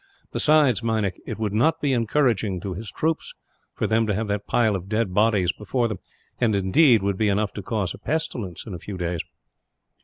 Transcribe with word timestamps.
Besides, 0.31 0.81
Meinik, 0.81 1.19
it 1.27 1.37
would 1.37 1.53
not 1.53 1.79
be 1.79 1.93
encouraging 1.93 2.59
to 2.61 2.73
his 2.73 2.89
troops 2.89 3.35
for 3.75 3.85
them 3.85 4.07
to 4.07 4.15
have 4.15 4.27
that 4.29 4.47
pile 4.47 4.75
of 4.75 4.89
dead 4.89 5.13
bodies 5.13 5.51
before 5.51 5.87
them 5.87 5.99
and, 6.39 6.55
indeed, 6.55 7.03
would 7.03 7.17
be 7.19 7.29
enough 7.29 7.53
to 7.53 7.61
cause 7.61 7.93
a 7.93 7.99
pestilence, 7.99 8.65
in 8.65 8.73
a 8.73 8.79
few 8.79 8.97
days." 8.97 9.21